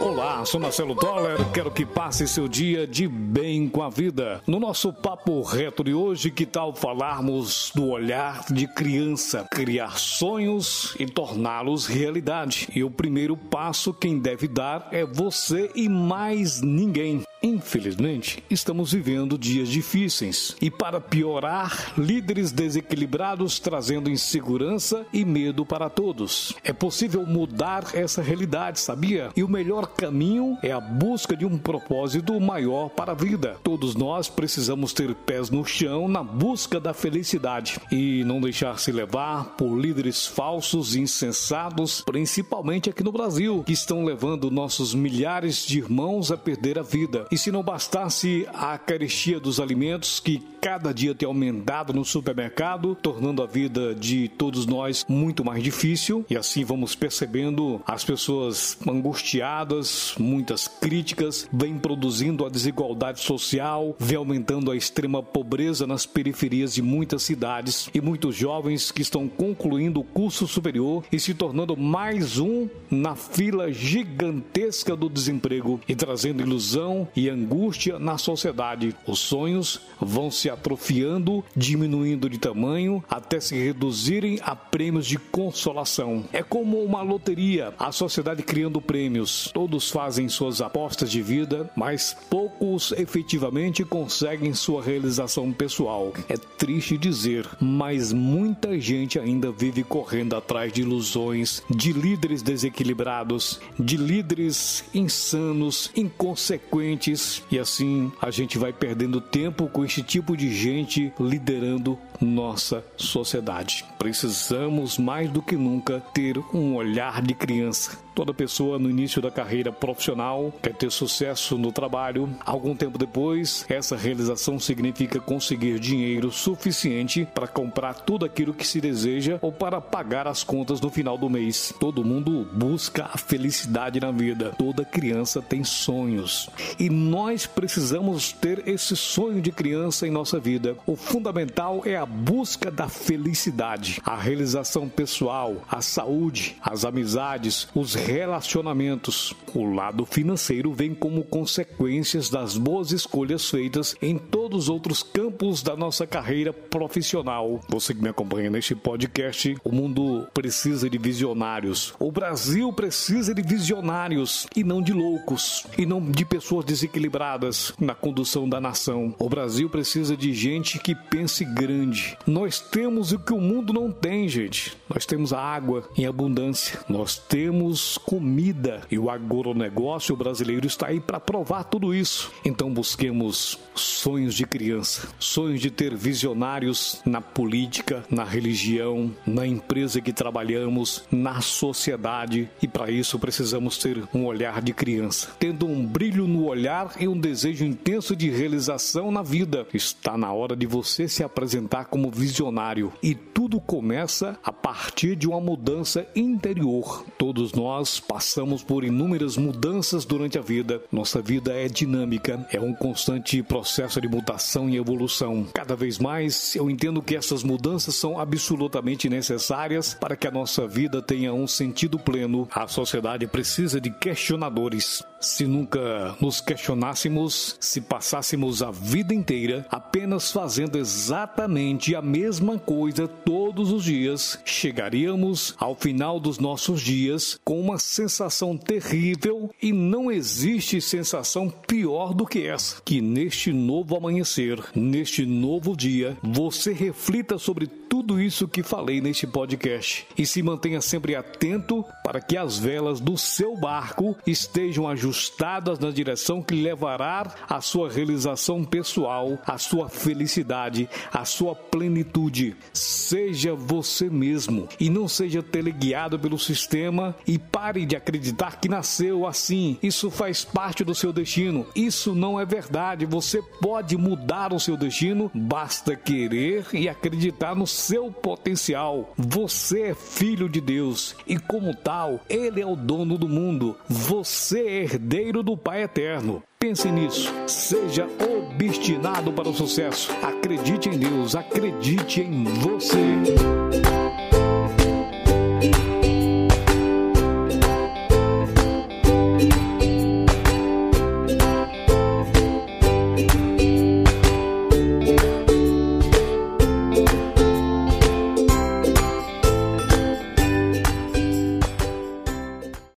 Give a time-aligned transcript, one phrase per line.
[0.00, 4.40] Olá, sou Marcelo Toller, quero que passe seu dia de bem com a vida.
[4.46, 10.96] No nosso papo reto de hoje, que tal falarmos do olhar de criança, criar sonhos
[10.98, 12.66] e torná-los realidade?
[12.74, 17.22] E o primeiro passo quem deve dar é você e mais ninguém.
[17.42, 25.88] Infelizmente, estamos vivendo dias difíceis e, para piorar, líderes desequilibrados trazendo insegurança e medo para
[25.88, 26.54] todos.
[26.62, 29.30] É possível mudar essa realidade, sabia?
[29.34, 33.56] E o melhor caminho é a busca de um propósito maior para a vida.
[33.62, 38.92] Todos nós precisamos ter pés no chão na busca da felicidade e não deixar se
[38.92, 45.64] levar por líderes falsos e insensados, principalmente aqui no Brasil, que estão levando nossos milhares
[45.66, 50.42] de irmãos a perder a vida e se não bastasse a carestia dos alimentos que
[50.60, 56.24] cada dia tem aumentado no supermercado, tornando a vida de todos nós muito mais difícil,
[56.28, 59.79] e assim vamos percebendo as pessoas angustiadas,
[60.18, 66.82] muitas críticas, vem produzindo a desigualdade social, vem aumentando a extrema pobreza nas periferias de
[66.82, 72.38] muitas cidades e muitos jovens que estão concluindo o curso superior e se tornando mais
[72.38, 78.94] um na fila gigantesca do desemprego e trazendo ilusão e angústia na sociedade.
[79.06, 86.24] Os sonhos vão se atrofiando, diminuindo de tamanho até se reduzirem a prêmios de consolação.
[86.32, 89.50] É como uma loteria, a sociedade criando prêmios.
[89.70, 96.12] Todos fazem suas apostas de vida, mas poucos efetivamente conseguem sua realização pessoal.
[96.28, 103.60] É triste dizer, mas muita gente ainda vive correndo atrás de ilusões, de líderes desequilibrados,
[103.78, 110.52] de líderes insanos, inconsequentes, e assim a gente vai perdendo tempo com este tipo de
[110.52, 113.84] gente liderando nossa sociedade.
[114.00, 119.30] Precisamos mais do que nunca ter um olhar de criança Toda pessoa no início da
[119.30, 122.28] carreira profissional quer ter sucesso no trabalho.
[122.44, 128.78] Algum tempo depois, essa realização significa conseguir dinheiro suficiente para comprar tudo aquilo que se
[128.78, 131.72] deseja ou para pagar as contas no final do mês.
[131.80, 134.52] Todo mundo busca a felicidade na vida.
[134.58, 136.50] Toda criança tem sonhos.
[136.78, 140.76] E nós precisamos ter esse sonho de criança em nossa vida.
[140.86, 147.94] O fundamental é a busca da felicidade, a realização pessoal, a saúde, as amizades, os
[147.94, 149.34] relacionamentos.
[149.54, 154.16] O lado financeiro vem como consequências das boas escolhas feitas em
[154.50, 157.60] todos os outros campos da nossa carreira profissional.
[157.68, 161.94] Você que me acompanha neste podcast, o mundo precisa de visionários.
[162.00, 167.94] O Brasil precisa de visionários e não de loucos e não de pessoas desequilibradas na
[167.94, 169.14] condução da nação.
[169.20, 172.18] O Brasil precisa de gente que pense grande.
[172.26, 174.76] Nós temos o que o mundo não tem, gente.
[174.92, 176.80] Nós temos a água em abundância.
[176.88, 182.32] Nós temos comida e o agronegócio brasileiro está aí para provar tudo isso.
[182.44, 190.00] Então busquemos sonhos de criança, sonhos de ter visionários na política, na religião, na empresa
[190.00, 195.84] que trabalhamos, na sociedade e para isso precisamos ter um olhar de criança, tendo um
[195.84, 199.66] brilho no olhar e um desejo intenso de realização na vida.
[199.72, 205.28] Está na hora de você se apresentar como visionário e tudo começa a partir de
[205.28, 207.04] uma mudança interior.
[207.18, 210.82] Todos nós passamos por inúmeras mudanças durante a vida.
[210.90, 215.46] Nossa vida é dinâmica, é um constante processo de mutação e evolução.
[215.52, 220.68] Cada vez mais eu entendo que essas mudanças são absolutamente necessárias para que a nossa
[220.68, 222.48] vida tenha um sentido pleno.
[222.52, 225.02] A sociedade precisa de questionadores.
[225.20, 233.06] Se nunca nos questionássemos, se passássemos a vida inteira apenas fazendo exatamente a mesma coisa
[233.06, 240.10] todos os dias, chegaríamos ao final dos nossos dias com uma sensação terrível e não
[240.10, 242.80] existe sensação pior do que essa.
[242.82, 249.26] Que neste novo amanhecer, neste novo dia, você reflita sobre tudo isso que falei neste
[249.26, 255.78] podcast e se mantenha sempre atento para que as velas do seu barco estejam ajustadas
[255.80, 262.56] na direção que levará à sua realização pessoal, à sua felicidade, à sua plenitude.
[262.72, 269.26] Seja você mesmo e não seja teleguiado pelo sistema e pare de acreditar que nasceu
[269.26, 269.76] assim.
[269.82, 271.66] Isso faz parte do seu destino.
[271.74, 273.04] Isso não é verdade.
[273.04, 279.12] Você pode mudar o seu destino, basta querer e acreditar no seu potencial.
[279.16, 283.76] Você é filho de Deus e, como tal, Ele é o dono do mundo.
[283.88, 286.42] Você é herdeiro do Pai Eterno.
[286.58, 287.32] Pense nisso.
[287.46, 290.12] Seja obstinado para o sucesso.
[290.22, 291.34] Acredite em Deus.
[291.34, 292.98] Acredite em você.